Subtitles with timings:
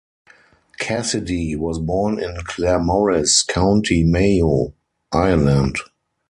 [0.79, 4.73] Cassidy was born in Claremorris, County Mayo,
[5.11, 5.77] Ireland.